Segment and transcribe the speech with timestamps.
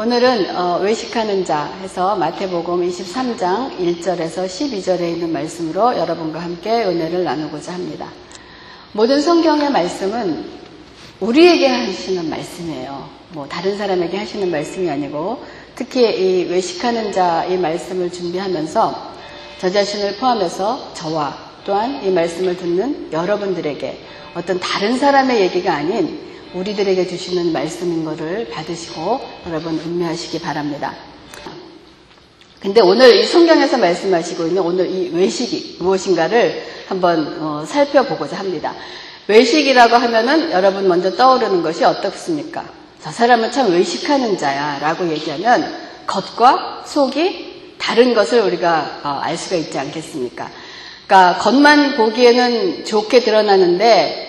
[0.00, 7.74] 오늘은 어, 외식하는 자 해서 마태복음 23장 1절에서 12절에 있는 말씀으로 여러분과 함께 은혜를 나누고자
[7.74, 8.08] 합니다.
[8.92, 10.44] 모든 성경의 말씀은
[11.18, 13.08] 우리에게 하시는 말씀이에요.
[13.30, 15.42] 뭐 다른 사람에게 하시는 말씀이 아니고
[15.74, 19.12] 특히 이 외식하는 자의 말씀을 준비하면서
[19.58, 23.98] 저 자신을 포함해서 저와 또한 이 말씀을 듣는 여러분들에게
[24.36, 26.20] 어떤 다른 사람의 얘기가 아닌
[26.58, 30.94] 우리들에게 주시는 말씀인 것을 받으시고 여러분 음미하시기 바랍니다.
[32.60, 38.74] 근데 오늘 이 성경에서 말씀하시고 있는 오늘 이 외식이 무엇인가를 한번 어, 살펴보고자 합니다.
[39.28, 42.64] 외식이라고 하면은 여러분 먼저 떠오르는 것이 어떻습니까?
[43.00, 45.72] 저 사람은 참 외식하는 자야 라고 얘기하면
[46.06, 50.50] 겉과 속이 다른 것을 우리가 어, 알 수가 있지 않겠습니까?
[51.06, 54.27] 그러니까 겉만 보기에는 좋게 드러나는데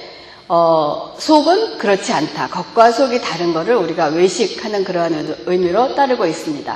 [0.51, 2.47] 어, 속은 그렇지 않다.
[2.47, 6.75] 겉과 속이 다른 것을 우리가 외식하는 그러한 의미로 따르고 있습니다.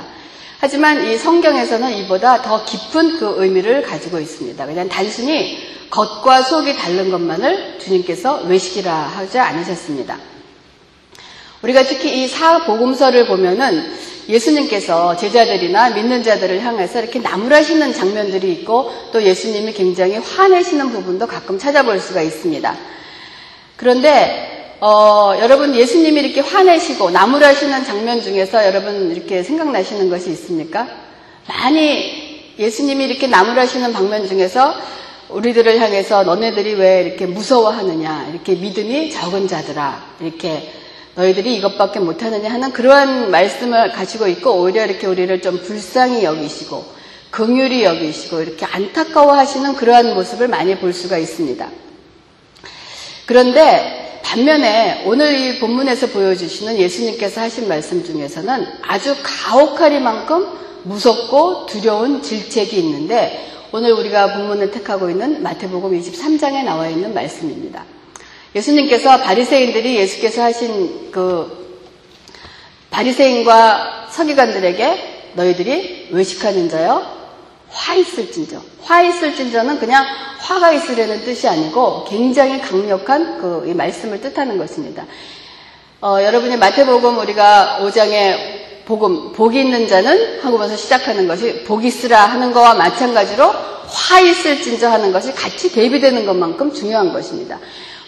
[0.60, 4.64] 하지만 이 성경에서는 이보다 더 깊은 그 의미를 가지고 있습니다.
[4.64, 5.58] 그냥 단순히
[5.90, 10.18] 겉과 속이 다른 것만을 주님께서 외식이라 하지 않으셨습니다.
[11.62, 13.92] 우리가 특히 이 사복음서를 보면은
[14.28, 21.58] 예수님께서 제자들이나 믿는 자들을 향해서 이렇게 나무라시는 장면들이 있고 또 예수님이 굉장히 화내시는 부분도 가끔
[21.58, 22.93] 찾아볼 수가 있습니다.
[23.84, 30.88] 그런데 어, 여러분 예수님이 이렇게 화내시고 나무라시는 장면 중에서 여러분 이렇게 생각나시는 것이 있습니까?
[31.46, 34.74] 많이 예수님이 이렇게 나무라시는 방면 중에서
[35.28, 40.72] 우리들을 향해서 너네들이 왜 이렇게 무서워하느냐 이렇게 믿음이 적은 자들아 이렇게
[41.14, 46.86] 너희들이 이것밖에 못하느냐 하는 그러한 말씀을 가지고 있고 오히려 이렇게 우리를 좀 불쌍히 여기시고
[47.30, 51.83] 긍휼히 여기시고 이렇게 안타까워하시는 그러한 모습을 많이 볼 수가 있습니다.
[53.26, 60.46] 그런데 반면에 오늘 이 본문에서 보여주시는 예수님께서 하신 말씀 중에서는 아주 가혹하리만큼
[60.84, 67.84] 무섭고 두려운 질책이 있는데 오늘 우리가 본문을 택하고 있는 마태복음 23장에 나와 있는 말씀입니다.
[68.54, 71.64] 예수님께서 바리새인들이 예수께서 하신 그
[72.90, 77.23] 바리새인과 서기관들에게 너희들이 외식하는 자여
[77.74, 78.60] 화 있을진저.
[78.82, 80.04] 화 있을진저는 그냥
[80.38, 85.04] 화가 있으려는 뜻이 아니고 굉장히 강력한 그 말씀을 뜻하는 것입니다.
[86.00, 92.52] 어, 여러분이 마태복음 우리가 5장에 복음, 복이 있는 자는 하고면서 시작하는 것이 복이 있으라 하는
[92.52, 93.50] 것과 마찬가지로
[93.86, 97.58] 화 있을진저 하는 것이 같이 대비되는 것만큼 중요한 것입니다.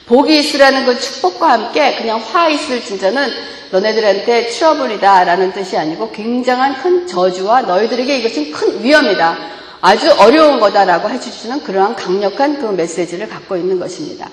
[0.07, 3.29] 복이 있으라는 그 축복과 함께 그냥 화 있을진저는
[3.73, 9.37] 너네들한테 트러블이다 라는 뜻이 아니고 굉장한 큰 저주와 너희들에게 이것은 큰 위험이다.
[9.81, 14.31] 아주 어려운 거다라고 해주시는 그러한 강력한 그 메시지를 갖고 있는 것입니다.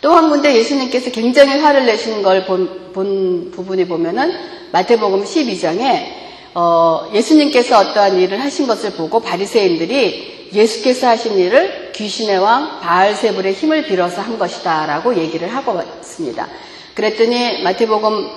[0.00, 4.32] 또 한 군데 예수님께서 굉장히 화를 내시는 걸 본, 본 부분이 보면은
[4.70, 6.23] 마태복음 12장에
[6.54, 13.86] 어, 예수님께서 어떠한 일을 하신 것을 보고 바리새인들이 예수께서 하신 일을 귀신의 왕 바알세불의 힘을
[13.86, 16.46] 빌어서 한 것이다라고 얘기를 하고 있습니다.
[16.94, 18.28] 그랬더니 마태복음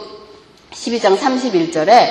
[0.71, 2.09] 12장 31절에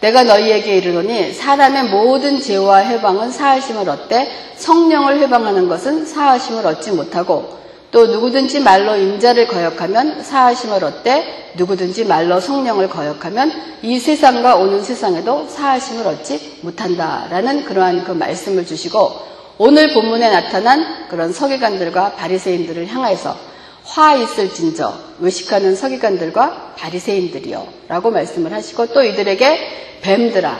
[0.00, 7.61] 내가 너희에게 이르노니 사람의 모든 죄와 해방은 사하심을 얻되 성령을 해방하는 것은 사하심을 얻지 못하고
[7.92, 15.46] 또 누구든지 말로 인자를 거역하면 사하심을 얻되 누구든지 말로 성령을 거역하면 이 세상과 오는 세상에도
[15.46, 23.36] 사하심을 얻지 못한다라는 그러한 그 말씀을 주시고 오늘 본문에 나타난 그런 서기관들과 바리새인들을 향해서
[23.84, 30.58] 화 있을진저 외식하는 서기관들과 바리새인들이요 라고 말씀을 하시고 또 이들에게 뱀들아,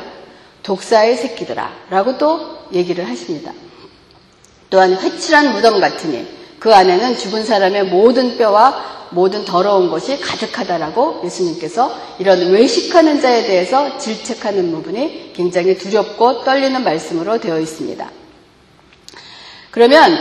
[0.63, 3.53] 독사의 새끼들아 라고 또 얘기를 하십니다.
[4.69, 11.93] 또한 회칠한 무덤 같으니 그 안에는 죽은 사람의 모든 뼈와 모든 더러운 것이 가득하다라고 예수님께서
[12.21, 18.09] 이런 외식하는 자에 대해서 질책하는 부분이 굉장히 두렵고 떨리는 말씀으로 되어 있습니다.
[19.73, 20.17] 그러면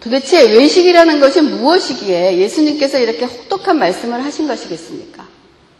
[0.00, 5.24] 도대체 외식이라는 것이 무엇이기에 예수님께서 이렇게 혹독한 말씀을 하신 것이겠습니까?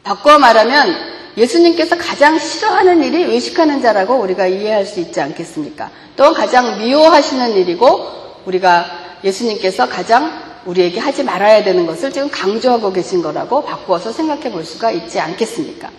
[0.05, 0.95] 바꿔 말하면
[1.37, 5.91] 예수님께서 가장 싫어하는 일이 외식하는 자라고 우리가 이해할 수 있지 않겠습니까?
[6.15, 13.23] 또 가장 미워하시는 일이고 우리가 예수님께서 가장 우리에게 하지 말아야 되는 것을 지금 강조하고 계신
[13.23, 15.91] 거라고 바꾸어서 생각해 볼 수가 있지 않겠습니까?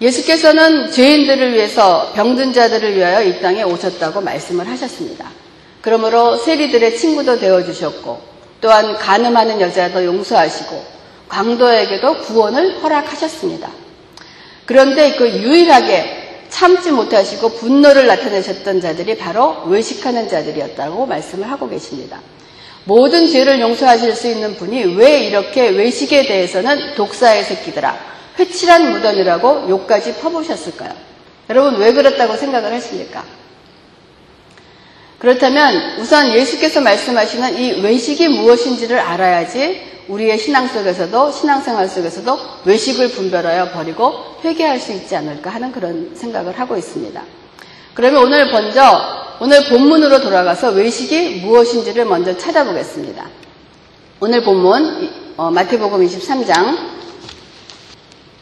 [0.00, 5.30] 예수께서는 죄인들을 위해서 병든 자들을 위하여 이 땅에 오셨다고 말씀을 하셨습니다.
[5.80, 8.20] 그러므로 세리들의 친구도 되어 주셨고
[8.60, 10.84] 또한 가늠하는 여자도 용서하시고
[11.28, 13.70] 광도에게도 구원을 허락하셨습니다.
[14.66, 16.21] 그런데 그 유일하게
[16.52, 22.20] 참지 못하시고 분노를 나타내셨던 자들이 바로 외식하는 자들이었다고 말씀을 하고 계십니다.
[22.84, 27.98] 모든 죄를 용서하실 수 있는 분이 왜 이렇게 외식에 대해서는 독사의 새끼들아,
[28.38, 30.90] 회칠한 무덤이라고 욕까지 퍼부으셨을까요?
[31.48, 33.24] 여러분 왜 그렇다고 생각을 하십니까?
[35.20, 39.80] 그렇다면 우선 예수께서 말씀하시는 이 외식이 무엇인지를 알아야지
[40.12, 44.12] 우리의 신앙 속에서도 신앙생활 속에서도 외식을 분별하여 버리고
[44.44, 47.22] 회개할 수 있지 않을까 하는 그런 생각을 하고 있습니다.
[47.94, 48.82] 그러면 오늘 먼저
[49.40, 53.26] 오늘 본문으로 돌아가서 외식이 무엇인지를 먼저 찾아보겠습니다.
[54.20, 56.92] 오늘 본문 어, 마태복음 23장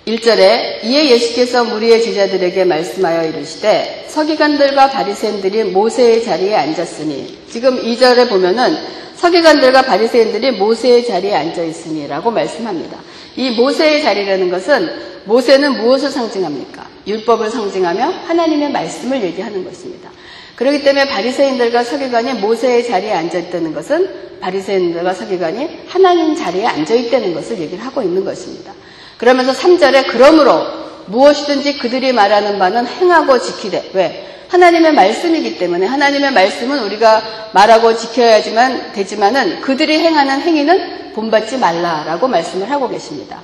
[0.06, 8.76] 1절에 이에 예수께서 무리의 제자들에게 말씀하여 이르시되 서기관들과 바리새인들이 모세의 자리에 앉았으니 지금 2절에 보면은
[9.20, 12.96] 서기관들과 바리새인들이 모세의 자리에 앉아 있으니라고 말씀합니다.
[13.36, 14.88] 이 모세의 자리라는 것은
[15.24, 16.88] 모세는 무엇을 상징합니까?
[17.06, 20.10] 율법을 상징하며 하나님의 말씀을 얘기하는 것입니다.
[20.56, 24.08] 그렇기 때문에 바리새인들과 서기관이 모세의 자리에 앉아 있다는 것은
[24.40, 28.72] 바리새인들과 서기관이 하나님 자리에 앉아 있다는 것을 얘기를 하고 있는 것입니다.
[29.18, 30.64] 그러면서 3절에 그러므로
[31.10, 34.26] 무엇이든지 그들이 말하는 바는 행하고 지키되 왜?
[34.48, 42.70] 하나님의 말씀이기 때문에 하나님의 말씀은 우리가 말하고 지켜야지만 되지만은 그들이 행하는 행위는 본받지 말라라고 말씀을
[42.70, 43.40] 하고 계십니다.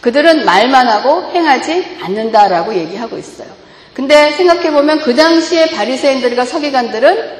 [0.00, 3.48] 그들은 말만 하고 행하지 않는다라고 얘기하고 있어요.
[3.94, 7.38] 근데 생각해 보면 그 당시에 바리새인들과 서기관들은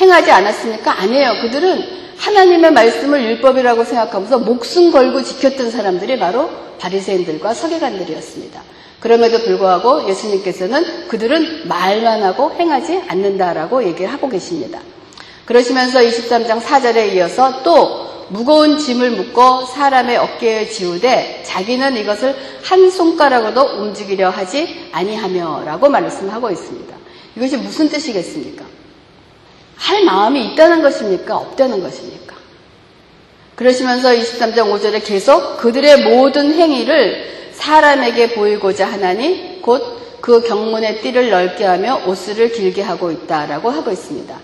[0.00, 1.00] 행하지 않았습니까?
[1.00, 1.40] 아니에요.
[1.42, 8.73] 그들은 하나님의 말씀을 율법이라고 생각하면서 목숨 걸고 지켰던 사람들이 바로 바리새인들과 서기관들이었습니다.
[9.04, 14.80] 그럼에도 불구하고 예수님께서는 그들은 말만 하고 행하지 않는다라고 얘기를 하고 계십니다.
[15.44, 23.82] 그러시면서 23장 4절에 이어서 또 무거운 짐을 묶고 사람의 어깨에 지우되 자기는 이것을 한 손가락으로도
[23.82, 26.96] 움직이려 하지 아니하며라고 말씀하고 있습니다.
[27.36, 28.64] 이것이 무슨 뜻이겠습니까?
[29.76, 31.36] 할 마음이 있다는 것입니까?
[31.36, 32.36] 없다는 것입니까?
[33.54, 41.66] 그러시면서 23장 5절에 계속 그들의 모든 행위를 사람에게 보이고자 하나니 곧 그 경문의 띠를 넓게
[41.66, 44.34] 하며 옷을 길게 하고 있다라고 하고 있습니다.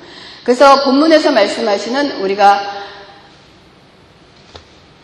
[0.45, 2.61] 그래서 본문에서 말씀하시는 우리가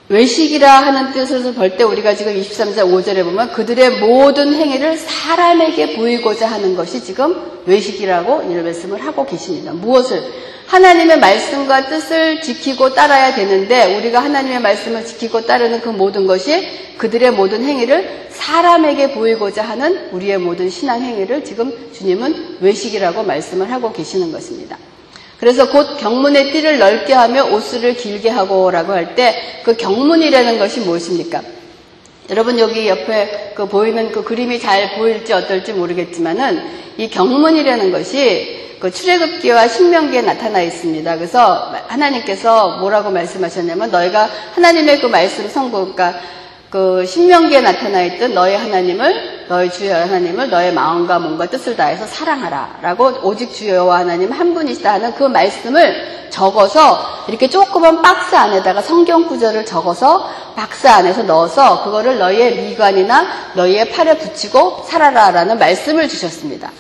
[0.08, 6.46] 외식이라 하는 뜻을 볼 때 우리가 지금 23절 5절에 보면 그들의 모든 행위를 사람에게 보이고자
[6.46, 7.34] 하는 것이 지금
[7.66, 9.72] 외식이라고 이 말씀을 하고 계십니다.
[9.72, 10.22] 무엇을?
[10.68, 17.32] 하나님의 말씀과 뜻을 지키고 따라야 되는데 우리가 하나님의 말씀을 지키고 따르는 그 모든 것이 그들의
[17.32, 24.30] 모든 행위를 사람에게 보이고자 하는 우리의 모든 신앙 행위를 지금 주님은 외식이라고 말씀을 하고 계시는
[24.30, 24.78] 것입니다.
[25.38, 30.80] 그래서 곧 경문의 띠를 넓게 하며 옷을 길게 하고 라고 할 때 그 경문이라는 것이
[30.80, 31.42] 무엇입니까?
[32.30, 36.62] 여러분 여기 옆에 그 보이는 그 그림이 잘 보일지 어떨지 모르겠지만은
[36.98, 41.16] 이 경문이라는 것이 그 출애굽기와 신명기에 나타나 있습니다.
[41.16, 46.20] 그래서 하나님께서 뭐라고 말씀하셨냐면 너희가 하나님의 그 말씀 성부 그러니까
[46.70, 52.78] 그 신명기에 나타나 있던 너희 하나님을 너희 주여 하나님을 너의 마음과 몸과 뜻을 다해서 사랑하라
[52.82, 59.26] 라고 오직 주여와 하나님 한 분이시다 하는 그 말씀을 적어서 이렇게 조그만 박스 안에다가 성경
[59.28, 66.72] 구절을 적어서 박스 안에서 넣어서 그거를 너희의 미관이나 너희의 팔에 붙이고 살아라 라는 말씀을 주셨습니다.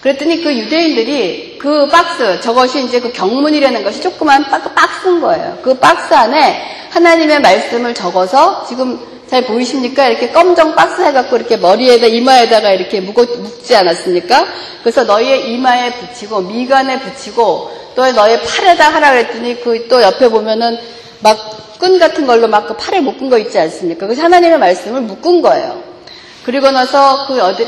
[0.00, 5.58] 그랬더니 그 유대인들이 그 박스 저것이 이제 그 경문이라는 것이 조그만 박스인 거예요.
[5.62, 10.08] 그 박스 안에 하나님의 말씀을 적어서 지금 잘 보이십니까?
[10.08, 14.46] 이렇게 검정 박스 해갖고 이렇게 머리에다 이마에다가 이렇게 묶, 묶지 않았습니까?
[14.82, 20.78] 그래서 너희의 이마에 붙이고 미간에 붙이고 또 너의 팔에다 하라 그랬더니 그 또 옆에 보면은
[21.20, 24.06] 막 끈 같은 걸로 막 그 팔에 묶은 거 있지 않습니까?
[24.06, 25.82] 그래서 하나님의 말씀을 묶은 거예요.
[26.44, 27.66] 그리고 나서 그 어디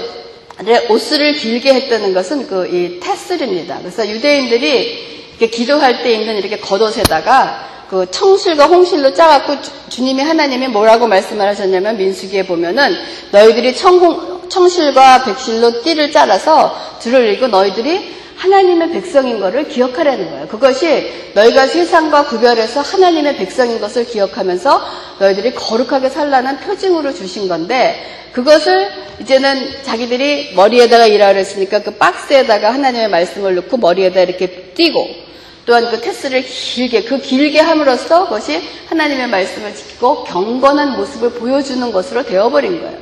[0.89, 3.79] 옷을 길게 했다는 것은 그 이 테슬입니다.
[3.81, 9.57] 그래서 유대인들이 기도할 때 입는 이렇게 겉옷에다가 그 청실과 홍실로 짜갖고
[9.89, 12.95] 주, 님이 하나님이 뭐라고 말씀을 하셨냐면 민수기에 보면은
[13.33, 20.49] 너희들이 청, 청실과 백실로 띠를 짜라서 들을 읽고 너희들이 하나님의 백성인 것을 기억하라는 거예요.
[20.49, 24.83] 그것이 너희가 세상과 구별해서 하나님의 백성인 것을 기억하면서
[25.19, 28.89] 너희들이 거룩하게 살라는 표징으로 주신 건데 그것을
[29.21, 35.28] 이제는 자기들이 머리에다가 일하라 그랬으니까 그 박스에다가 하나님의 말씀을 넣고 머리에다 이렇게 띄고
[35.69, 38.59] 또한 그 테스를 길게, 그 길게 함으로써 그것이
[38.89, 42.97] 하나님의 말씀을 지키고 경건한 모습을 보여주는 것으로 되어버린 거예요.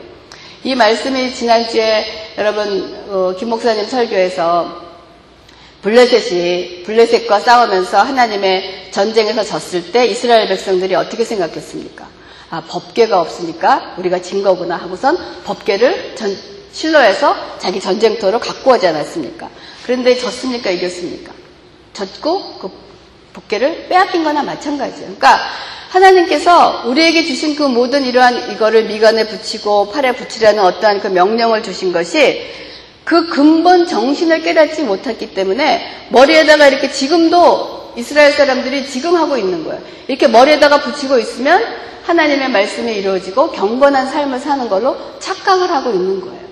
[0.64, 4.84] 이 말씀이 지난주에 여러분, 어, 김 목사님 설교에서
[5.82, 12.08] 블레셋이, 블레셋과 싸우면서 하나님의 전쟁에서 졌을 때 이스라엘 백성들이 어떻게 생각했습니까?
[12.50, 16.36] 아, 법계가 없으니까 우리가 진 거구나 하고선 법계를 전,
[16.72, 19.48] 실로해서 자기 전쟁터로 갖고 오지 않았습니까?
[19.84, 20.70] 그런데 졌습니까?
[20.70, 21.35] 이겼습니까?
[21.96, 22.70] 졌고 그
[23.32, 25.14] 복계를 빼앗긴 거나 마찬가지예요.
[25.16, 25.38] 그러니까
[25.88, 31.92] 하나님께서 우리에게 주신 그 모든 이러한 이거를 미간에 붙이고 팔에 붙이라는 어떠한 그 명령을 주신
[31.92, 32.42] 것이
[33.04, 39.80] 그 근본 정신을 깨닫지 못했기 때문에 머리에다가 이렇게 지금도 이스라엘 사람들이 지금 하고 있는 거예요.
[40.08, 41.62] 이렇게 머리에다가 붙이고 있으면
[42.02, 46.45] 하나님의 말씀이 이루어지고 경건한 삶을 사는 걸로 착각을 하고 있는 거예요.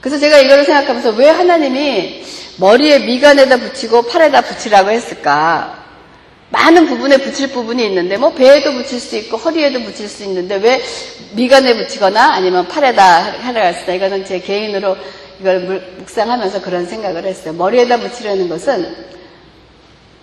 [0.00, 2.24] 그래서 제가 이거를 생각하면서 왜 하나님이
[2.56, 5.78] 머리에 미간에다 붙이고 팔에다 붙이라고 했을까?
[6.50, 10.82] 많은 부분에 붙일 부분이 있는데 뭐 배에도 붙일 수 있고 허리에도 붙일 수 있는데 왜
[11.32, 13.94] 미간에 붙이거나 아니면 팔에다 하라 했을까?
[13.94, 14.96] 이거는 제 개인으로
[15.40, 15.60] 이걸
[15.98, 17.54] 묵상하면서 그런 생각을 했어요.
[17.54, 19.10] 머리에다 붙이려는 것은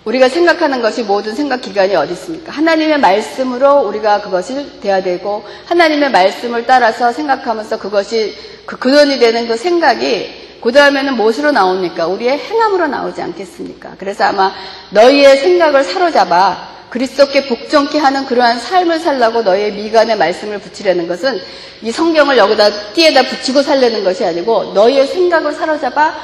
[0.04, 2.52] 우리가 생각하는 것이 모든 생각 기관이 어디 있습니까?
[2.52, 9.56] 하나님의 말씀으로 우리가 그것을 돼야 되고 하나님의 말씀을 따라서 생각하면서 그것이 그 근원이 되는 그
[9.56, 12.06] 생각이 그 다음에는 무엇으로 나옵니까?
[12.06, 13.94] 우리의 행함으로 나오지 않겠습니까?
[13.98, 14.52] 그래서 아마
[14.90, 21.38] 너희의 생각을 사로잡아 그리스도께 복종케 하는 그러한 삶을 살라고 너의 미간에 말씀을 붙이려는 것은
[21.82, 26.14] 이 성경을 여기다 띠에다 붙이고 살려는 것이 아니고 너의 생각을 사로잡아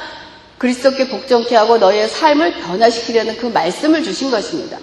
[0.57, 4.77] 그리스도께 복종케 하고 너의 삶을 변화시키려는 그 말씀을 주신 것입니다.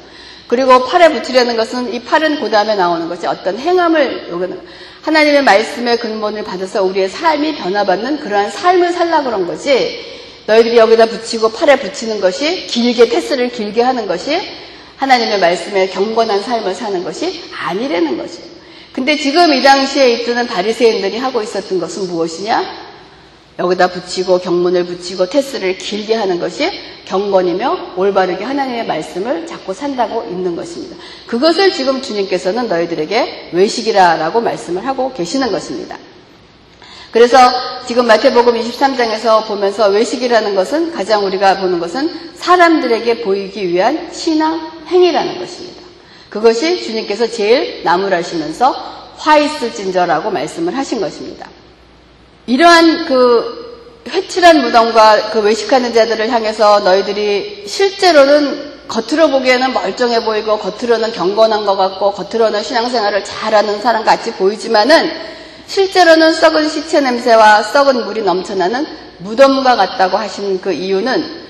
[0.46, 4.60] 그리고 팔에 붙이려는 것은 이 팔은 그 다음에 나오는 것이 어떤 행함을 요구는
[5.00, 10.12] 하나님의 말씀의 근본을 받아서 우리의 삶이 변화받는 그러한 삶을 살라 그런 거지
[10.46, 14.40] 너희들이 여기다 붙이고 팔에 붙이는 것이 길게 테스를 길게 하는 것이
[14.96, 18.52] 하나님의 말씀에 경건한 삶을 사는 것이 아니라는 것이에요.
[18.92, 22.91] 근데 지금 이 당시에 있던 바리새인들이 하고 있었던 것은 무엇이냐?
[23.58, 26.70] 여기다 붙이고 경문을 붙이고 테스를 길게 하는 것이
[27.04, 30.96] 경건이며 올바르게 하나님의 말씀을 잡고 산다고 있는 것입니다.
[31.26, 35.98] 그것을 지금 주님께서는 너희들에게 외식이라라고 말씀을 하고 계시는 것입니다.
[37.10, 37.36] 그래서
[37.86, 45.38] 지금 마태복음 23장에서 보면서 외식이라는 것은 가장 우리가 보는 것은 사람들에게 보이기 위한 신앙 행위라는
[45.38, 45.82] 것입니다.
[46.30, 48.74] 그것이 주님께서 제일 나무라시면서
[49.18, 51.48] 화 있을진저라고 말씀을 하신 것입니다.
[52.46, 53.62] 이러한 그
[54.08, 61.76] 회칠한 무덤과 그 외식하는 자들을 향해서 너희들이 실제로는 겉으로 보기에는 멀쩡해 보이고 겉으로는 경건한 것
[61.76, 65.10] 같고 겉으로는 신앙생활을 잘하는 사람 같이 보이지만은
[65.66, 68.86] 실제로는 썩은 시체 냄새와 썩은 물이 넘쳐나는
[69.18, 71.42] 무덤과 같다고 하신 그 이유는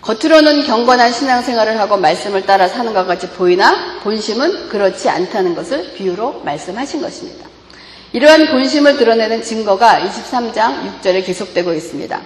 [0.00, 6.40] 겉으로는 경건한 신앙생활을 하고 말씀을 따라 사는 것 같이 보이나 본심은 그렇지 않다는 것을 비유로
[6.44, 7.47] 말씀하신 것입니다.
[8.12, 12.20] 이러한 본심을 드러내는 증거가 23장 6절에 계속되고 있습니다.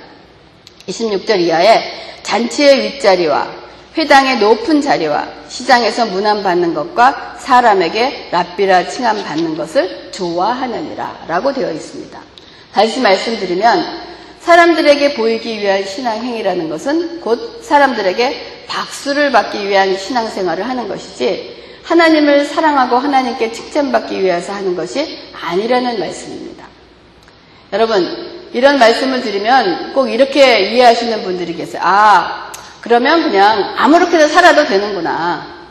[0.88, 1.82] 26절 이하에
[2.22, 3.62] 잔치의 윗자리와
[3.96, 12.18] 회당의 높은 자리와 시장에서 문안받는 것과 사람에게 랍비라 칭함받는 것을 좋아하느니라 라고 되어 있습니다.
[12.72, 21.51] 다시 말씀드리면 사람들에게 보이기 위한 신앙행위라는 것은 곧 사람들에게 박수를 받기 위한 신앙생활을 하는 것이지
[21.84, 26.66] 하나님을 사랑하고 하나님께 칭찬받기 위해서 하는 것이 아니라는 말씀입니다.
[27.72, 31.80] 여러분, 이런 말씀을 드리면 꼭 이렇게 이해하시는 분들이 계세요.
[31.84, 35.62] 아, 그러면 그냥 아무렇게나 살아도 되는구나.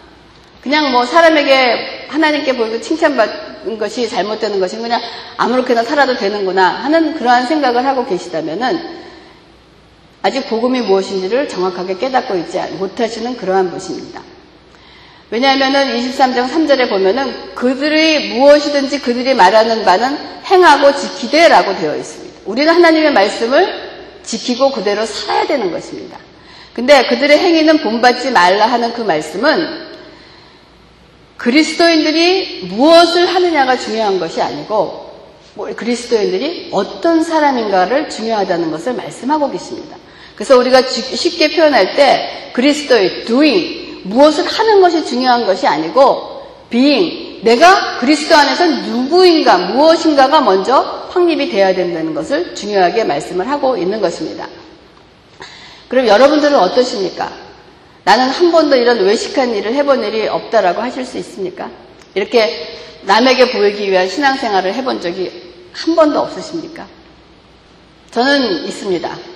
[0.62, 5.02] 그냥 뭐 사람에게 하나님께 보이고 칭찬받는 것이 잘못되는 것이 그냥
[5.38, 9.02] 아무렇게나 살아도 되는구나 하는 그러한 생각을 하고 계시다면은
[10.24, 14.22] 아직 복음이 무엇인지를 정확하게 깨닫고 있지 못하시는 그러한 분입니다.
[15.32, 22.42] 왜냐하면은 23장 3절에 보면은 그들이 무엇이든지 그들이 말하는 바는 행하고 지키되라고 되어 있습니다.
[22.46, 23.92] 우리는 하나님의 말씀을
[24.24, 26.18] 지키고 그대로 살아야 되는 것입니다.
[26.74, 29.90] 근데 그들의 행위는 본받지 말라 하는 그 말씀은
[31.38, 35.12] 그리스도인들이 무엇을 하느냐가 중요한 것이 아니고
[35.54, 39.98] 뭐 그리스도인들이 어떤 사람인가를 중요하다는 것을 말씀하고 계십니다.
[40.36, 47.98] 그래서 우리가 쉽게 표현할 때 그리스도의 doing, 무엇을 하는 것이 중요한 것이 아니고 being 내가
[48.00, 54.48] 그리스도 안에서 누구인가 무엇인가가 먼저 확립이 되어야 된다는 것을 중요하게 말씀을 하고 있는 것입니다.
[55.88, 57.32] 그럼 여러분들은 어떠십니까?
[58.04, 61.70] 나는 한 번도 이런 외식한 일을 해본 일이 없다라고 하실 수 있습니까?
[62.16, 65.32] 이렇게 남에게 보이기 위한 신앙생활을 해본 적이
[65.74, 66.88] 한 번도 없으십니까?
[68.12, 69.31] 저는 있습니다.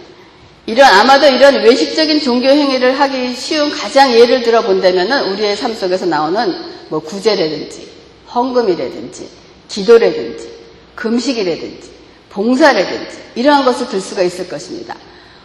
[0.67, 6.05] 이런 아마도 이런 외식적인 종교 행위를 하기 쉬운 가장 예를 들어 본다면은 우리의 삶 속에서
[6.05, 6.55] 나오는
[6.89, 7.88] 뭐 구제라든지
[8.34, 9.29] 헌금이라든지
[9.67, 10.50] 기도라든지
[10.95, 11.91] 금식이라든지
[12.29, 14.95] 봉사라든지 이러한 것을 들 수가 있을 것입니다.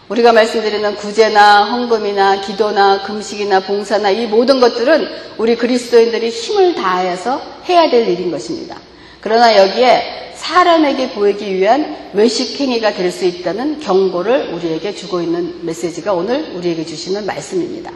[0.09, 5.07] 우리가 말씀드리는 구제나 헌금이나 기도나 금식이나 봉사나 이 모든 것들은
[5.39, 8.77] 우리 그리스도인들이 힘을 다해서 해야 될 일인 것입니다.
[9.21, 16.13] 그러나 여기에 사람에게 보이기 위한 외식 행위가 될 수 있다는 경고를 우리에게 주고 있는 메시지가
[16.15, 17.93] 오늘 우리에게 주시는 말씀입니다.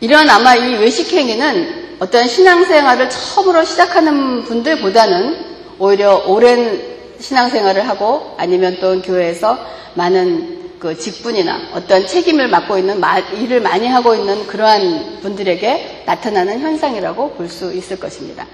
[0.00, 5.36] 이러한 아마 이 외식 행위는 어떤 신앙생활을 처음으로 시작하는 분들보다는
[5.78, 6.82] 오히려 오랜
[7.18, 9.58] 신앙생활을 하고 아니면 또 교회에서
[9.94, 13.00] 많은 그 직분이나 어떤 책임을 맡고 있는
[13.38, 18.46] 일을 많이 하고 있는 그러한 분들에게 나타나는 현상이라고 볼 수 있을 것입니다.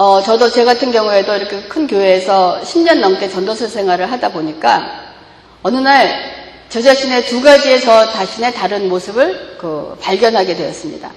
[0.00, 5.14] 어, 저도 제 같은 경우에도 이렇게 큰 교회에서 10년 넘게 전도사 생활을 하다 보니까
[5.62, 6.38] 어느 날
[6.68, 11.10] 저 자신의 두 가지의 저 자신의 다른 모습을 그 발견하게 되었습니다.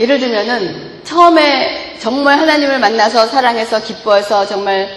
[0.00, 4.88] 예를 들면은 처음에 정말 하나님을 만나서 사랑해서 기뻐해서 정말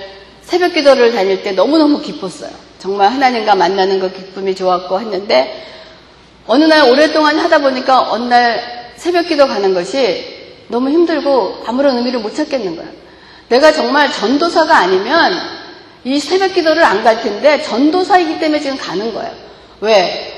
[0.41, 2.49] 새벽 기도를 다닐 때 너무너무 기뻤어요.
[2.79, 5.63] 정말 하나님과 만나는 그 기쁨이 좋았고 했는데
[6.47, 10.36] 어느 날 오랫동안 하다 보니까 어느 날 새벽 기도 가는 것이
[10.67, 12.91] 너무 힘들고 아무런 의미를 못 찾겠는 거예요.
[13.49, 15.33] 내가 정말 전도사가 아니면
[16.03, 19.31] 이 새벽 기도를 안 갈 텐데 전도사이기 때문에 지금 가는 거예요.
[19.81, 20.33] 왜?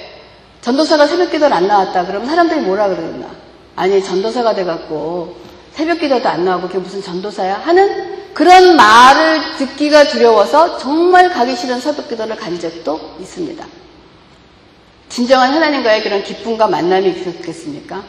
[0.61, 2.05] 전도사가 새벽 기도를 안 나왔다.
[2.05, 3.27] 그러면 사람들이 뭐라 그러나?
[3.75, 5.35] 아니, 전도사가 돼갖고
[5.73, 7.61] 새벽 기도도 안 나오고 그게 무슨 전도사야?
[7.63, 13.65] 하는 그런 말을 듣기가 두려워서 정말 가기 싫은 새벽 기도를 간 적도 있습니다.
[15.07, 18.03] 진정한 하나님과의 그런 기쁨과 만남이 있었겠습니까?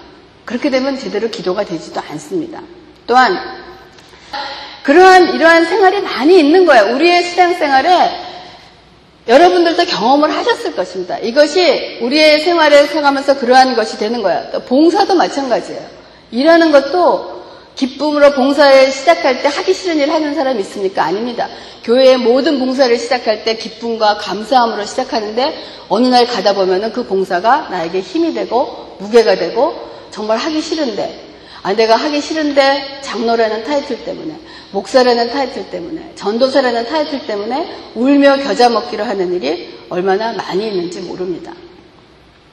[0.50, 2.60] 그렇게 되면 제대로 기도가 되지도 않습니다.
[3.06, 3.38] 또한
[4.82, 6.92] 그러한 이러한 생활이 많이 있는 거예요.
[6.96, 8.10] 우리의 신앙생활에
[9.28, 11.18] 여러분들도 경험을 하셨을 것입니다.
[11.18, 14.48] 이것이 우리의 생활에 생각하면서 그러한 것이 되는 거예요.
[14.50, 15.82] 또 봉사도 마찬가지예요.
[16.32, 17.44] 일하는 것도
[17.76, 21.04] 기쁨으로 봉사를 시작할 때 하기 싫은 일 하는 사람이 있습니까?
[21.04, 21.48] 아닙니다.
[21.84, 25.54] 교회의 모든 봉사를 시작할 때 기쁨과 감사함으로 시작하는데
[25.88, 31.30] 어느 날 가다 보면은 그 봉사가 나에게 힘이 되고 무게가 되고 정말 하기 싫은데
[31.62, 34.34] 아, 내가 하기 싫은데 장로라는 타이틀 때문에
[34.72, 41.52] 목사라는 타이틀 때문에 전도사라는 타이틀 때문에 울며 겨자 먹기를 하는 일이 얼마나 많이 있는지 모릅니다.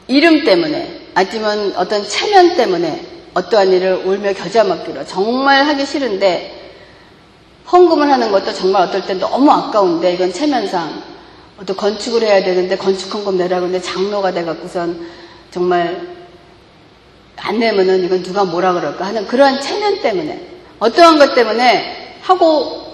[0.07, 3.01] 이름 때문에 아니면 어떤 체면 때문에
[3.33, 6.71] 어떠한 일을 울며 겨자 먹기로 정말 하기 싫은데
[7.71, 11.03] 헌금을 하는 것도 정말 어떨 땐 너무 아까운데 이건 체면상
[11.65, 15.07] 또 건축을 해야 되는데 건축 헌금 내라고 하는데 장로가 돼갖고선
[15.51, 16.16] 정말
[17.37, 20.47] 안 내면은 이건 누가 뭐라 그럴까 하는 그러한 체면 때문에
[20.79, 22.85] 어떠한 것 때문에 하고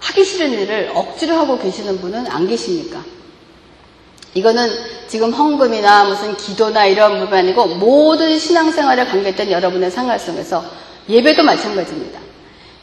[0.00, 3.02] 하기 싫은 일을 억지로 하고 계시는 분은 안 계십니까?
[4.34, 4.68] 이거는
[5.08, 10.64] 지금 헌금이나 무슨 기도나 이런 부분 아니고 모든 신앙생활에 관계된 여러분의 생활 속에서
[11.08, 12.20] 예배도 마찬가지입니다.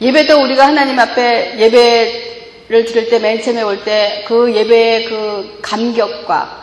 [0.00, 6.61] 예배도 우리가 하나님 앞에 예배를 드릴 때 맨 처음에 올 때 그 예배의 그 감격과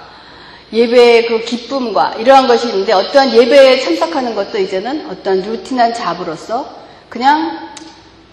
[0.71, 6.77] 예배의 그 기쁨과 이러한 것이 있는데 어떠한 예배에 참석하는 것도 이제는 어떠한 루틴한 잡으로서
[7.09, 7.69] 그냥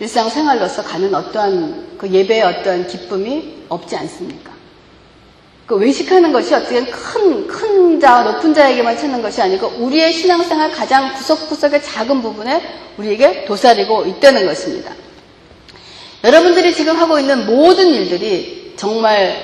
[0.01, 4.53] 일상생활로서 가는 어떠한 그 예배의 어떠한 기쁨이 없지 않습니까?
[5.65, 11.15] 그 외식하는 것이 어떻게 큰, 큰 자, 높은 자에게만 찾는 것이 아니고 우리의 신앙생활 가장
[11.15, 12.63] 구석구석의 작은 부분에
[12.99, 14.93] 우리에게 도사리고 있다는 것입니다.
[16.23, 19.43] 여러분들이 지금 하고 있는 모든 일들이 정말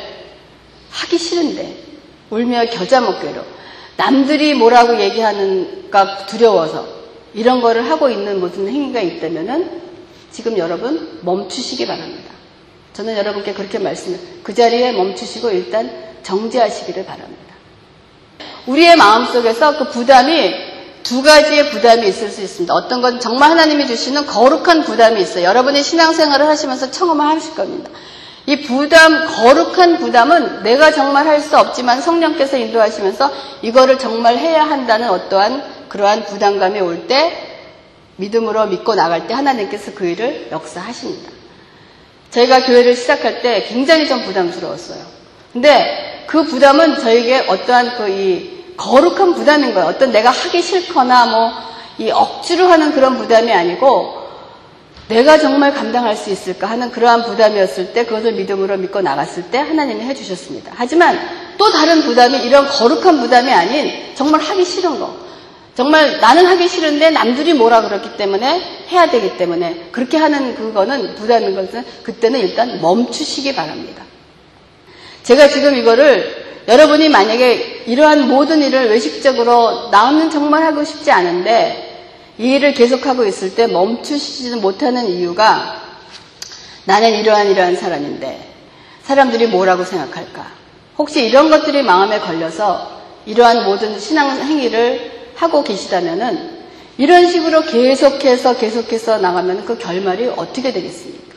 [0.91, 1.82] 하기 싫은데
[2.33, 3.43] 울며 겨자 먹기로
[3.99, 6.87] 남들이 뭐라고 얘기하는가 두려워서
[7.35, 9.83] 이런 거를 하고 있는 무슨 행위가 있다면은
[10.31, 12.33] 지금 여러분 멈추시기 바랍니다.
[12.95, 15.91] 저는 여러분께 그렇게 말씀을 그 자리에 멈추시고 일단
[16.23, 17.43] 정지하시기를 바랍니다.
[18.67, 20.55] 우리의 마음 속에서 그 부담이
[21.03, 22.73] 두 가지의 부담이 있을 수 있습니다.
[22.73, 25.45] 어떤 건 정말 하나님이 주시는 거룩한 부담이 있어요.
[25.45, 27.91] 여러분이 신앙생활을 하시면서 청험을 하실 겁니다.
[28.47, 33.31] 이 부담, 거룩한 부담은 내가 정말 할 수 없지만 성령께서 인도하시면서
[33.63, 37.49] 이거를 정말 해야 한다는 어떠한 그러한 부담감이 올 때
[38.17, 41.31] 믿음으로 믿고 나갈 때 하나님께서 그 일을 역사하십니다.
[42.31, 45.05] 저희가 교회를 시작할 때 굉장히 좀 부담스러웠어요.
[45.53, 49.89] 근데 그 부담은 저에게 어떠한 그 이 거룩한 부담인 거예요.
[49.89, 54.22] 어떤 내가 하기 싫거나 뭐 이 억지로 하는 그런 부담이 아니고
[55.13, 60.03] 내가 정말 감당할 수 있을까 하는 그러한 부담이었을 때 그것을 믿음으로 믿고 나갔을 때 하나님이
[60.05, 60.73] 해주셨습니다.
[60.75, 61.19] 하지만
[61.59, 65.15] 또 다른 부담이 이런 거룩한 부담이 아닌 정말 하기 싫은 거.
[65.75, 71.55] 정말 나는 하기 싫은데 남들이 뭐라 그렇기 때문에 해야 되기 때문에 그렇게 하는 그거는 부담인
[71.55, 74.03] 것은 그때는 일단 멈추시기 바랍니다.
[75.23, 81.92] 제가 지금 이거를 여러분이 만약에 이러한 모든 일을 외식적으로 나는 정말 하고 싶지 않은데
[82.39, 85.81] 이 일을 계속하고 있을 때 멈추시지는 못하는 이유가
[86.85, 88.53] 나는 이러한 이러한 사람인데
[89.03, 90.47] 사람들이 뭐라고 생각할까?
[90.99, 96.63] 혹시 이런 것들이 마음에 걸려서 이러한 모든 신앙 행위를 하고 계시다면은
[96.99, 101.35] 이런 식으로 계속해서 계속해서 나가면 그 결말이 어떻게 되겠습니까?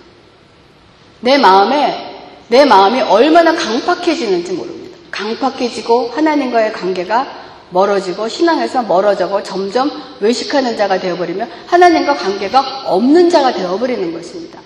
[1.22, 2.14] 내 마음에
[2.48, 4.98] 내 마음이 얼마나 강팍해지는지 모릅니다.
[5.12, 14.14] 강팍해지고 하나님과의 관계가 멀어지고 신앙에서 멀어져고 점점 외식하는 자가 되어버리면 하나님과 관계가 없는 자가 되어버리는
[14.14, 14.60] 것입니다.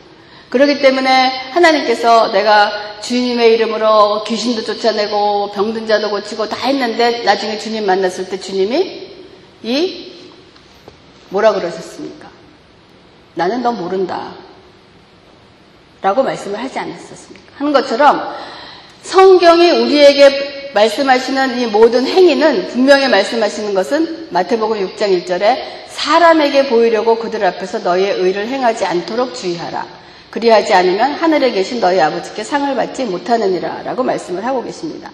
[0.49, 7.85] 그렇기 때문에 하나님께서 내가 주님의 이름으로 귀신도 쫓아내고 병든 자도 고치고 다 했는데 나중에 주님
[7.85, 9.09] 만났을 때 주님이
[9.63, 10.13] 이
[11.29, 12.29] 뭐라 그러셨습니까?
[13.35, 14.33] 나는 너 모른다.
[16.01, 17.53] 라고 말씀을 하지 않았었습니까?
[17.57, 18.35] 하는 것처럼
[19.01, 27.43] 성경이 우리에게 말씀하시는 이 모든 행위는 분명히 말씀하시는 것은 마태복음 6장 1절에 사람에게 보이려고 그들
[27.43, 29.85] 앞에서 너희의 의를 행하지 않도록 주의하라.
[30.29, 35.11] 그리하지 않으면 하늘에 계신 너희 아버지께 상을 받지 못하느니라 라고 말씀을 하고 계십니다.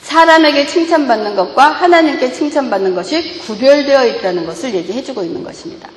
[0.00, 5.88] 사람에게 칭찬받는 것과 하나님께 칭찬받는 것이 구별되어 있다는 것을 얘기해주고 있는 것입니다.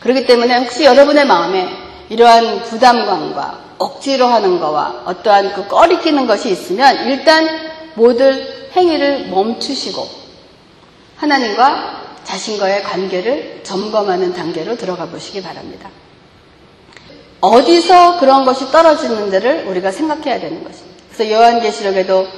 [0.00, 1.68] 그렇기 때문에 혹시 여러분의 마음에
[2.08, 7.48] 이러한 부담감과 억지로 하는 거와 어떠한 그 꺼리끼는 것이 있으면 일단
[7.94, 10.06] 모든 행위를 멈추시고
[11.16, 15.88] 하나님과 자신과의 관계를 점검하는 단계로 들어가 보시기 바랍니다.
[17.40, 21.02] 어디서 그런 것이 떨어지는지를 우리가 생각해야 되는 것입니다.
[21.10, 22.28] 그래서 요한계시록에도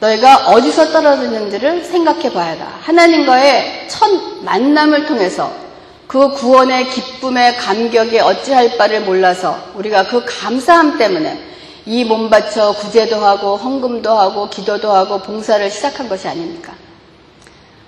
[0.00, 2.68] 너희가 어디서 떨어지는지를 생각해 봐야 한다.
[2.80, 4.10] 하나님과의 첫
[4.42, 5.65] 만남을 통해서
[6.06, 11.40] 그 구원의 기쁨의 감격이 어찌할 바를 몰라서 우리가 그 감사함 때문에
[11.86, 16.74] 이 몸 바쳐 구제도 하고 헌금도 하고 기도도 하고 봉사를 시작한 것이 아닙니까?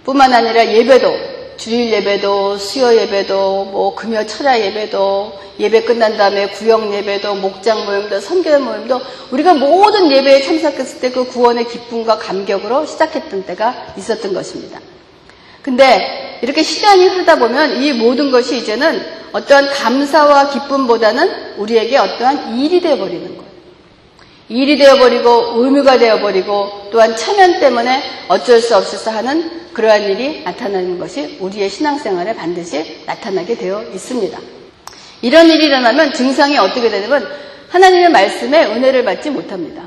[0.05, 1.13] 뿐만 아니라 예배도
[1.57, 8.21] 주일 예배도 수요 예배도 뭐 금요 철야 예배도 예배 끝난 다음에 구역 예배도 목장 모임도
[8.21, 9.01] 선교 모임도
[9.33, 14.79] 우리가 모든 예배에 참석했을 때 그 구원의 기쁨과 감격으로 시작했던 때가 있었던 것입니다.
[15.63, 22.81] 근데 이렇게 시간이 흐르다 보면 이 모든 것이 이제는 어떠한 감사와 기쁨보다는 우리에게 어떠한 일이
[22.81, 23.49] 되어버리는 거예요.
[24.49, 31.37] 일이 되어버리고 의무가 되어버리고 또한 체면 때문에 어쩔 수 없어서 하는 그러한 일이 나타나는 것이
[31.41, 34.39] 우리의 신앙생활에 반드시 나타나게 되어 있습니다.
[35.21, 37.29] 이런 일이 일어나면 증상이 어떻게 되냐면
[37.69, 39.83] 하나님의 말씀에 은혜를 받지 못합니다.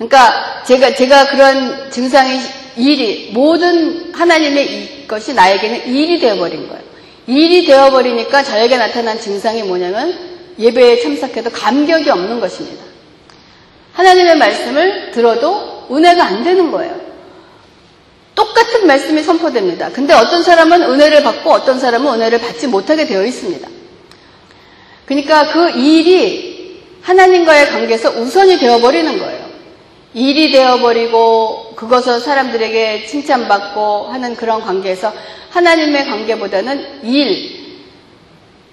[0.00, 2.40] 그러니까 제가 제가 그런 증상이
[2.76, 6.82] 일이 모든 하나님의 것이 나에게는 일이 되어버린 거예요.
[7.26, 10.18] 일이 되어버리니까 저에게 나타난 증상이 뭐냐면
[10.58, 12.82] 예배에 참석해도 감격이 없는 것입니다.
[13.92, 16.98] 하나님의 말씀을 들어도 은혜가 안 되는 거예요.
[18.34, 19.90] 똑같은 말씀이 선포됩니다.
[19.90, 23.68] 근데 어떤 사람은 은혜를 받고 어떤 사람은 은혜를 받지 못하게 되어 있습니다.
[25.04, 29.49] 그러니까 그 일이 하나님과의 관계에서 우선이 되어버리는 거예요.
[30.12, 35.12] 일이 되어버리고 그것을 사람들에게 칭찬받고 하는 그런 관계에서
[35.50, 37.60] 하나님의 관계보다는 일,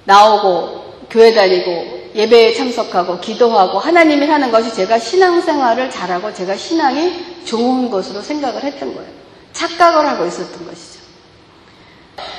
[0.06, 7.90] 나오고 교회 다니고 예배에 참석하고 기도하고 하나님이 하는 것이 제가 신앙생활을 잘하고 제가 신앙이 좋은
[7.92, 9.10] 것으로 생각을 했던 거예요.
[9.54, 11.00] 착각을 하고 있었던 것이죠.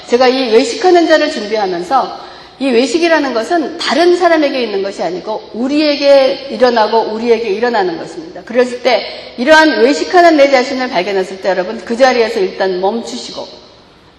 [0.09, 2.29] 제가 이 외식하는 자를 준비하면서
[2.61, 8.43] 이 외식이라는 것은 다른 사람에게 있는 것이 아니고 우리에게 일어나고 우리에게 일어나는 것입니다.
[8.43, 13.47] 그랬을 때 이러한 외식하는 내 자신을 발견했을 때 여러분 그 자리에서 일단 멈추시고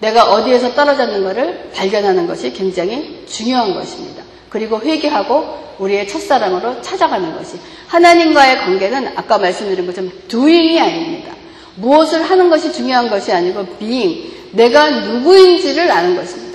[0.00, 4.22] 내가 어디에서 떨어졌는가를 발견하는 것이 굉장히 중요한 것입니다.
[4.48, 11.34] 그리고 회개하고 우리의 첫사랑으로 찾아가는 것이 하나님과의 관계는 아까 말씀드린 것처럼 doing이 아닙니다.
[11.76, 16.49] 무엇을 하는 것이 중요한 것이 아니고 being 내가 누구인지를 아는 것입니다.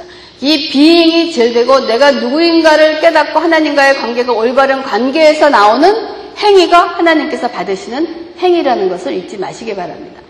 [0.46, 5.92] 이 비잉이 제일 되고 내가 누구인가를 깨닫고 하나님과의 관계가 올바른 관계에서 나오는
[6.38, 10.22] 행위가 하나님께서 받으시는 행위라는 것을 잊지 마시기 바랍니다.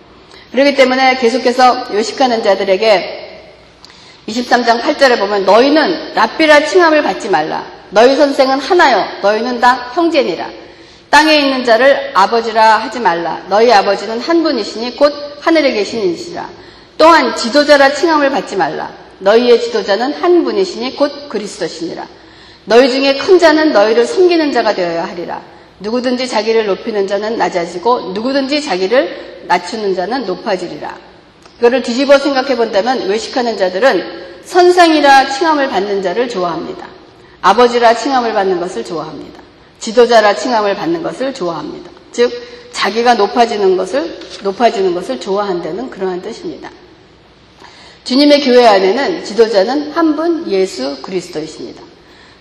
[0.54, 3.42] 그렇기 때문에 계속해서 요식하는 자들에게
[4.30, 7.66] 23장 8절에 보면 너희는 랍비라 칭함을 받지 말라.
[7.90, 9.06] 너희 선생은 하나요.
[9.22, 10.50] 너희는 다 형제니라.
[11.10, 13.42] 땅에 있는 자를 아버지라 하지 말라.
[13.50, 16.48] 너희 아버지는 한 분이시니 곧 하늘에 계신 이시라.
[16.98, 19.05] 또한 지도자라 칭함을 받지 말라.
[19.20, 22.08] 너희의 지도자는 한 분이시니 곧 그리스도시니라.
[22.66, 25.42] 너희 중에 큰 자는 너희를 섬기는 자가 되어야 하리라.
[25.80, 30.98] 누구든지 자기를 높이는 자는 낮아지고 누구든지 자기를 낮추는 자는 높아지리라.
[31.60, 36.88] 이거를 뒤집어 생각해 본다면 외식하는 자들은 선생이라 칭함을 받는 자를 좋아합니다.
[37.42, 39.42] 아버지라 칭함을 받는 것을 좋아합니다.
[39.80, 41.92] 지도자라 칭함을 받는 것을 좋아합니다.
[42.12, 42.32] 즉
[42.72, 46.72] 자기가 높아지는 것을 높아지는 것을 좋아한다는 그러한 뜻입니다.
[48.06, 51.82] 주님의 교회 안에는 지도자는 한 분 예수 그리스도이십니다.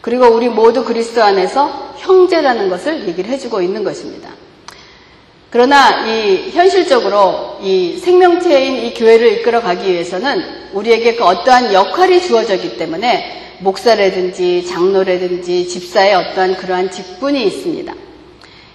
[0.03, 4.29] 그리고 우리 모두 그리스도 안에서 형제라는 것을 얘기를 해주고 있는 것입니다.
[5.49, 12.77] 그러나 이 현실적으로 이 생명체인 이 교회를 이끌어 가기 위해서는 우리에게 그 어떠한 역할이 주어졌기
[12.77, 17.95] 때문에 목사라든지 장로라든지 집사의 어떠한 그러한 직분이 있습니다.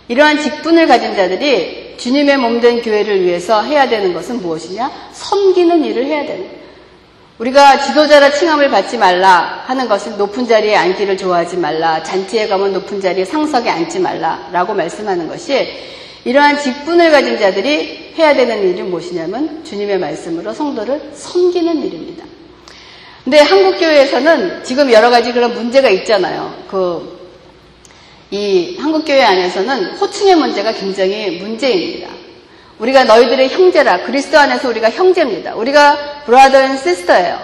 [0.08, 4.90] 이러한 직분을 가진 자들이 주님의 몸된 교회를 위해서 해야 되는 것은 무엇이냐?
[5.14, 6.59] 섬기는 일을 해야 되는.
[7.40, 13.00] 우리가 지도자라 칭함을 받지 말라 하는 것은 높은 자리에 앉기를 좋아하지 말라, 잔치에 가면 높은
[13.00, 15.70] 자리에 상석에 앉지 말라 라고 말씀하는 것이
[16.26, 22.26] 이러한 직분을 가진 자들이 해야 되는 일이 무엇이냐면 주님의 말씀으로 성도를 섬기는 일입니다.
[23.24, 26.54] 근데 한국교회에서는 지금 여러 가지 그런 문제가 있잖아요.
[26.68, 27.20] 그,
[28.32, 32.19] 이 한국교회 안에서는 호칭의 문제가 굉장히 문제입니다.
[32.80, 34.04] 우리가 너희들의 형제라.
[34.04, 35.56] 그리스도 안에서 우리가 형제입니다.
[35.56, 37.40] 우리가 brother and sister예요.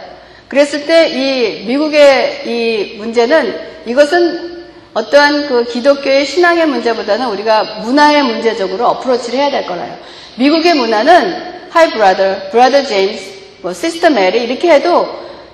[0.47, 8.87] 그랬을 때 이 미국의 이 문제는 이것은 어떠한 그 기독교의 신앙의 문제보다는 우리가 문화의 문제적으로
[8.87, 9.97] 어프로치를 해야 될 거라요.
[10.37, 13.21] 미국의 문화는 hi brother, brother James,
[13.61, 15.05] 뭐 sister Mary 이렇게 해도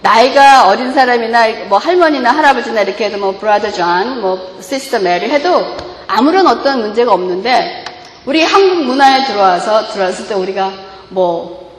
[0.02, 5.65] 나이가 어린 사람이나 뭐 할머니나 할아버지나 이렇게 해도 뭐 brother John, 뭐 sister Mary 해도
[6.08, 7.81] 아무런 어떤 문제가 없는데
[8.25, 10.71] 우리 한국 문화에 들어와서 들어왔을 때 우리가
[11.10, 11.71] 뭐,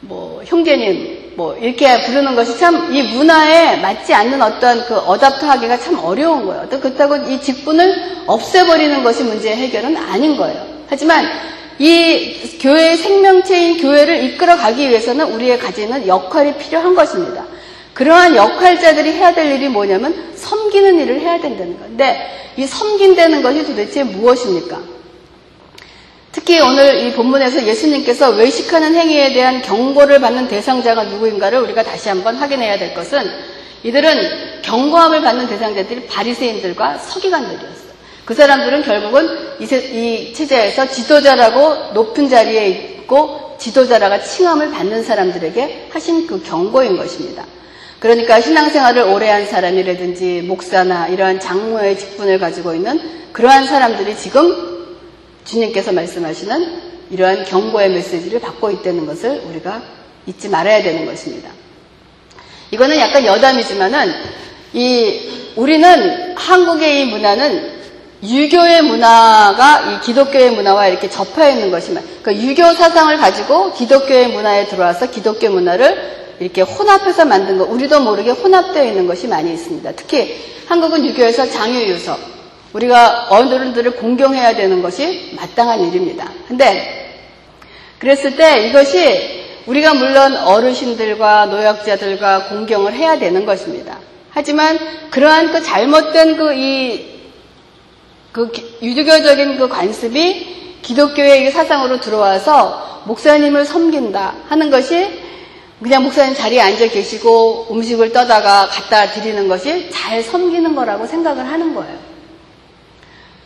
[0.00, 5.78] 뭐, 형제님, 뭐, 이렇게 부르는 것이 참 이 문화에 맞지 않는 어떤 그 어답터 하기가
[5.78, 6.66] 참 어려운 거예요.
[6.70, 10.66] 또 그렇다고 이 직분을 없애버리는 것이 문제의 해결은 아닌 거예요.
[10.88, 11.24] 하지만
[11.78, 17.44] 이 교회의 생명체인 교회를 이끌어 가기 위해서는 우리의 가지는 역할이 필요한 것입니다.
[17.94, 24.04] 그러한 역할자들이 해야 될 일이 뭐냐면 섬기는 일을 해야 된다는 건데 이 섬긴다는 것이 도대체
[24.04, 24.99] 무엇입니까?
[26.32, 32.36] 특히 오늘 이 본문에서 예수님께서 외식하는 행위에 대한 경고를 받는 대상자가 누구인가를 우리가 다시 한번
[32.36, 33.28] 확인해야 될 것은
[33.82, 37.90] 이들은 경고함을 받는 대상자들이 바리새인들과 서기관들이었어요.
[38.24, 46.28] 그 사람들은 결국은 이, 이 체제에서 지도자라고 높은 자리에 있고 지도자라가 칭함을 받는 사람들에게 하신
[46.28, 47.44] 그 경고인 것입니다.
[47.98, 53.00] 그러니까 신앙생활을 오래 한 사람이라든지 목사나 이러한 장모의 직분을 가지고 있는
[53.32, 54.69] 그러한 사람들이 지금
[55.44, 59.82] 주님께서 말씀하시는 이러한 경고의 메시지를 받고 있다는 것을 우리가
[60.26, 61.50] 잊지 말아야 되는 것입니다.
[62.70, 64.12] 이거는 약간 여담이지만은
[64.72, 65.20] 이
[65.56, 67.80] 우리는 한국의 이 문화는
[68.22, 74.68] 유교의 문화가 이 기독교의 문화와 이렇게 접해 있는 것이면 그러니까 유교 사상을 가지고 기독교의 문화에
[74.68, 79.92] 들어와서 기독교 문화를 이렇게 혼합해서 만든 거 우리도 모르게 혼합되어 있는 것이 많이 있습니다.
[79.96, 82.39] 특히 한국은 유교에서 장유유서
[82.72, 86.30] 우리가 어른들을 공경해야 되는 것이 마땅한 일입니다.
[86.48, 87.22] 근데
[87.98, 93.98] 그랬을 때 이것이 우리가 물론 어르신들과 노약자들과 공경을 해야 되는 것입니다.
[94.30, 94.78] 하지만
[95.10, 97.10] 그러한 그 잘못된 그 이
[98.32, 105.20] 그 유교적인 그 관습이 기독교의 사상으로 들어와서 목사님을 섬긴다 하는 것이
[105.82, 111.74] 그냥 목사님 자리에 앉아 계시고 음식을 떠다가 갖다 드리는 것이 잘 섬기는 거라고 생각을 하는
[111.74, 112.09] 거예요.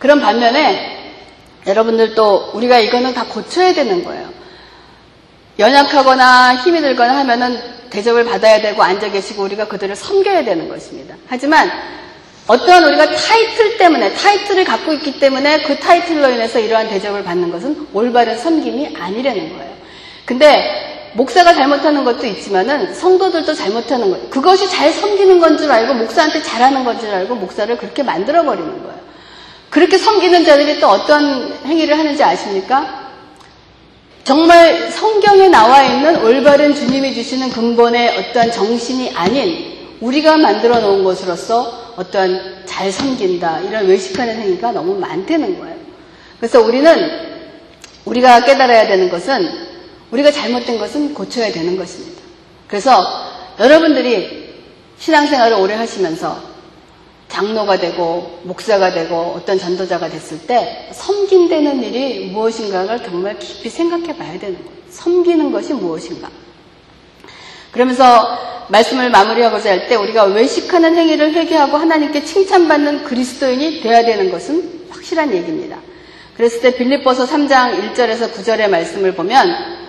[0.04, 0.98] 그런 반면에
[1.66, 4.28] 여러분들도 우리가 이거는 다 고쳐야 되는 거예요.
[5.58, 11.16] 연약하거나 힘이 들거나 하면은 대접을 받아야 되고 앉아 계시고 우리가 그들을 섬겨야 되는 것입니다.
[11.26, 11.70] 하지만
[12.46, 17.88] 어떠한 우리가 타이틀 때문에 타이틀을 갖고 있기 때문에 그 타이틀로 인해서 이러한 대접을 받는 것은
[17.94, 19.72] 올바른 섬김이 아니라는 거예요.
[20.26, 24.28] 근데 목사가 잘못하는 것도 있지만은 성도들도 잘못하는 거예요.
[24.28, 28.82] 그것이 잘 섬기는 건 줄 알고 목사한테 잘하는 건 줄 알고 목사를 그렇게 만들어 버리는
[28.82, 29.03] 거예요.
[29.74, 33.10] 그렇게 섬기는 자들이 또 어떤 행위를 하는지 아십니까?
[34.22, 41.92] 정말 성경에 나와 있는 올바른 주님이 주시는 근본의 어떠한 정신이 아닌 우리가 만들어 놓은 것으로서
[41.96, 45.76] 어떠한 잘 섬긴다 이런 외식하는 행위가 너무 많다는 거예요.
[46.38, 46.94] 그래서 우리는
[48.04, 49.44] 우리가 깨달아야 되는 것은
[50.12, 52.22] 우리가 잘못된 것은 고쳐야 되는 것입니다.
[52.68, 53.04] 그래서
[53.58, 54.54] 여러분들이
[55.00, 56.53] 신앙생활을 오래 하시면서
[57.34, 64.38] 장로가 되고 목사가 되고 어떤 전도자가 됐을 때 섬긴다는 일이 무엇인가를 정말 깊이 생각해 봐야
[64.38, 64.70] 되는 거예요.
[64.90, 66.30] 섬기는 것이 무엇인가.
[67.72, 74.86] 그러면서 말씀을 마무리하고자 할 때 우리가 외식하는 행위를 회개하고 하나님께 칭찬받는 그리스도인이 되어야 되는 것은
[74.90, 75.78] 확실한 얘기입니다.
[76.36, 79.83] 그랬을 때 빌립보서 3장 1절에서 9절의 말씀을 보면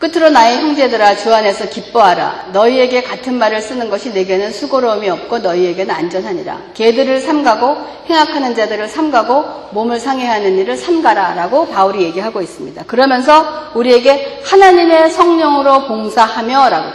[0.00, 2.46] 끝으로 나의 형제들아 주 안에서 기뻐하라.
[2.54, 6.58] 너희에게 같은 말을 쓰는 것이 내게는 수고로움이 없고 너희에게는 안전하니라.
[6.72, 7.76] 개들을 삼가고
[8.08, 12.84] 행악하는 자들을 삼가고 몸을 상해하는 일을 삼가라 라고 바울이 얘기하고 있습니다.
[12.84, 16.86] 그러면서 우리에게 하나님의 성령으로 봉사하며 라고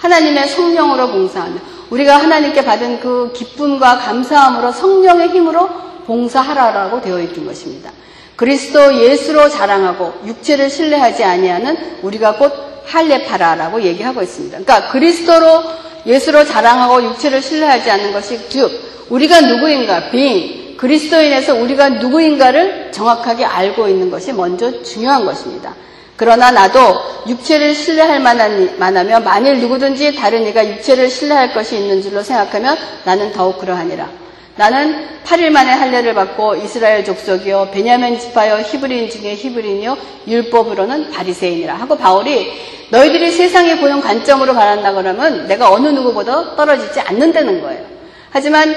[0.00, 5.68] 하나님의 성령으로 봉사하며 우리가 하나님께 받은 그 기쁨과 감사함으로 성령의 힘으로
[6.06, 7.92] 봉사하라라고 되어 있는 것입니다.
[8.38, 12.52] 그리스도 예수로 자랑하고 육체를 신뢰하지 아니하는 우리가 곧
[12.86, 14.58] 할례파라라고 얘기하고 있습니다.
[14.58, 15.64] 그러니까 그리스도로
[16.06, 18.70] 예수로 자랑하고 육체를 신뢰하지 않는 것이 즉
[19.08, 25.74] 우리가 누구인가 being 그리스도인에서 우리가 누구인가를 정확하게 알고 있는 것이 먼저 중요한 것입니다.
[26.14, 26.78] 그러나 나도
[27.26, 33.58] 육체를 신뢰할 만하며 만일 누구든지 다른 이가 육체를 신뢰할 것이 있는 줄로 생각하면 나는 더욱
[33.58, 34.27] 그러하니라.
[34.58, 41.96] 나는 8일 만에 할례를 받고 이스라엘 족속이요 베냐민 지파요 히브리인 중에 히브리인이요 율법으로는 바리새인이라 하고
[41.96, 42.52] 바울이
[42.90, 47.84] 너희들이 세상에 보는 관점으로 바란다 그러면 내가 어느 누구보다 떨어지지 않는다는 거예요.
[48.30, 48.74] 하지만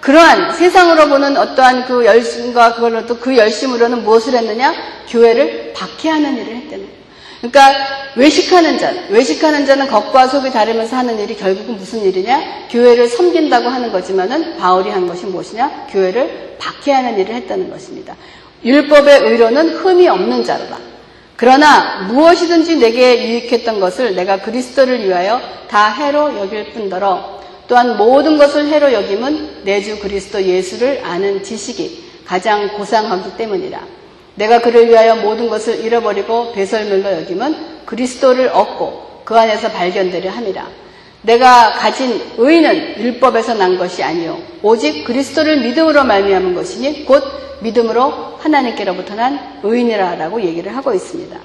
[0.00, 4.72] 그러한 세상으로 보는 어떠한 그 열심과 그걸로 또 그 열심으로는 무엇을 했느냐?
[5.08, 7.03] 교회를 박해하는 일을 했다는 거예요.
[7.44, 7.74] 그러니까
[8.16, 12.68] 외식하는 자, 외식하는 자는 겉과 속이 다르면서 하는 일이 결국은 무슨 일이냐?
[12.70, 15.88] 교회를 섬긴다고 하는 거지만은 바울이 한 것이 무엇이냐?
[15.90, 18.16] 교회를 박해하는 일을 했다는 것입니다.
[18.64, 20.78] 율법의 의로는 흠이 없는 자로다.
[21.36, 28.68] 그러나 무엇이든지 내게 유익했던 것을 내가 그리스도를 위하여 다 해로 여길 뿐더러 또한 모든 것을
[28.68, 34.03] 해로 여김은 내 주 그리스도 예수를 아는 지식이 가장 고상하기 때문이라.
[34.36, 40.68] 내가 그를 위하여 모든 것을 잃어버리고 배설물로 여김은 그리스도를 얻고 그 안에서 발견되려 함이라.
[41.22, 47.24] 내가 가진 의는 율법에서 난 것이 아니요 오직 그리스도를 믿음으로 말미암은 것이니 곧
[47.60, 51.36] 믿음으로 하나님께로부터 난 의인이라라고 얘기를 하고 있습니다.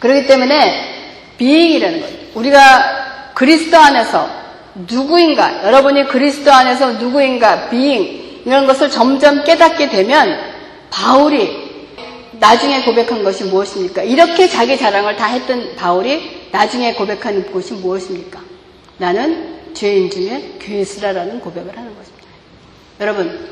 [0.00, 0.94] 그렇기 때문에
[1.36, 4.28] 비잉이라는 것, 우리가 그리스도 안에서
[4.74, 10.38] 누구인가, 여러분이 그리스도 안에서 누구인가, 비잉 이런 것을 점점 깨닫게 되면
[10.90, 11.63] 바울이
[12.38, 14.02] 나중에 고백한 것이 무엇입니까?
[14.02, 18.40] 이렇게 자기 자랑을 다 했던 바울이 나중에 고백한 것이 무엇입니까?
[18.98, 22.26] 나는 죄인 중에 괴수라라는 고백을 하는 것입니다.
[23.00, 23.48] 여러분,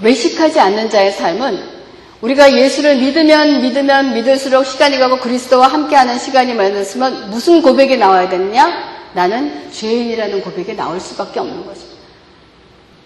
[0.00, 1.76] 외식하지 않는 자의 삶은
[2.20, 8.96] 우리가 예수를 믿으면 믿으면 믿을수록 시간이 가고 그리스도와 함께하는 시간이 많았으면 무슨 고백이 나와야 되느냐?
[9.12, 11.96] 나는 죄인이라는 고백이 나올 수밖에 없는 것입니다.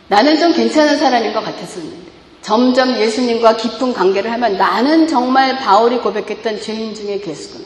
[0.09, 2.10] 나는 좀 괜찮은 사람인 것 같았었는데
[2.51, 7.65] 점점 예수님과 깊은 관계를 하면 나는 정말 바울이 고백했던 죄인 중에 괴수구나.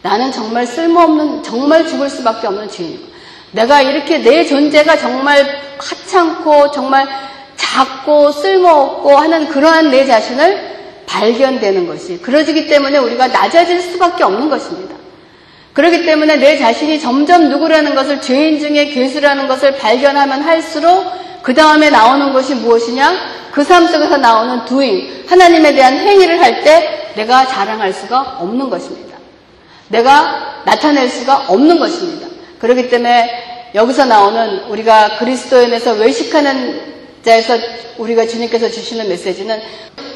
[0.00, 3.02] 나는 정말 쓸모없는 정말 죽을 수밖에 없는 죄인이고
[3.50, 5.44] 내가 이렇게 내 존재가 정말
[5.76, 7.08] 하찮고 정말
[7.56, 14.94] 작고 쓸모없고 하는 그러한 내 자신을 발견되는 것이 그러지기 때문에 우리가 낮아질 수밖에 없는 것입니다.
[15.72, 21.10] 그렇기 때문에 내 자신이 점점 누구라는 것을 죄인 중에 괴수라는 것을 발견하면 할수록
[21.42, 23.31] 그 다음에 나오는 것이 무엇이냐?
[23.52, 29.18] 그 삶 속에서 나오는 두잉, 하나님에 대한 행위를 할 때 내가 자랑할 수가 없는 것입니다.
[29.88, 32.26] 내가 나타낼 수가 없는 것입니다.
[32.58, 37.58] 그렇기 때문에 여기서 나오는 우리가 그리스도인에서 외식하는 자에서
[37.98, 39.60] 우리가 주님께서 주시는 메시지는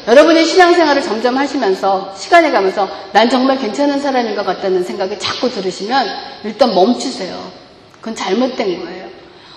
[0.07, 6.07] 여러분이 신앙생활을 점점 하시면서 시간이 가면서 난 정말 괜찮은 사람인 것 같다는 생각이 자꾸 들으시면
[6.43, 7.51] 일단 멈추세요.
[7.99, 9.07] 그건 잘못된 거예요.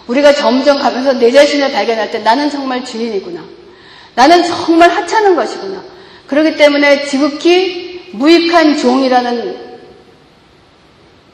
[0.09, 3.60] 우리가 점점 가면서 내 자신을 발견할 때 나는 정말 주인이구나.
[4.14, 5.83] 나는 정말 하찮은 것이구나.
[6.27, 9.70] 그렇기 때문에 지극히 무익한 종이라는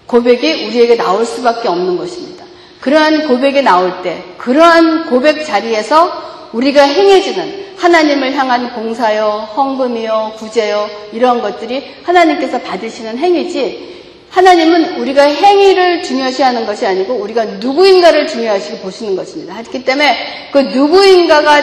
[0.07, 2.45] 고백이 우리에게 나올 수밖에 없는 것입니다.
[2.81, 11.43] 그러한 고백이 나올 때, 그러한 고백 자리에서 우리가 행해지는 하나님을 향한 봉사요, 헌금이요, 구제요, 이런
[11.43, 13.97] 것들이 하나님께서 받으시는 행위지,
[14.31, 19.55] 하나님은 우리가 행위를 중요시하는 것이 아니고 우리가 누구인가를 중요하시고 보시는 것입니다.
[19.57, 21.63] 하기 때문에 그 누구인가가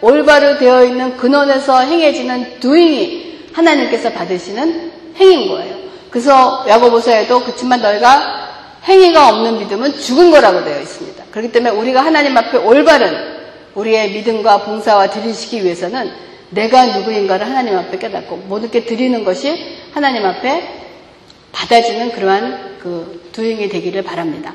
[0.00, 5.76] 올바로 되어 있는 근원에서 행해지는 두잉이 하나님께서 받으시는 행인 거예요.
[6.10, 8.44] 그래서 야고보서에도 그렇지만 너희가
[8.84, 11.24] 행위가 없는 믿음은 죽은 거라고 되어 있습니다.
[11.30, 13.34] 그렇기 때문에 우리가 하나님 앞에 올바른
[13.74, 16.12] 우리의 믿음과 봉사와 드리시기 위해서는
[16.50, 20.82] 내가 누구인가를 하나님 앞에 깨닫고 게 드리는 것이 하나님 앞에
[21.52, 24.52] 받아지는 그러한 그 두잉이 되기를 바랍니다.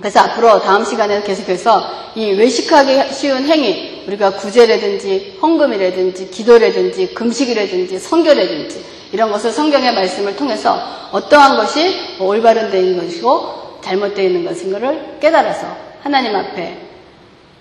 [0.00, 8.84] 그래서 앞으로 다음 시간에 계속해서 이 외식하기 쉬운 행위, 우리가 구제라든지 헌금이라든지 기도라든지 금식이라든지 성교라든지
[9.12, 10.80] 이런 것을 성경의 말씀을 통해서
[11.12, 16.78] 어떠한 것이 올바른 되는 것이고 잘못되어 있는 것인 것을 깨달아서 하나님 앞에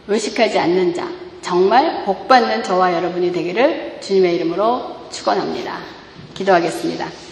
[0.08, 1.08] 외식하지 않는 자,
[1.42, 5.78] 정말 복받는 저와 여러분이 되기를 주님의 이름으로 축원합니다.
[6.36, 7.29] 기도하겠습니다.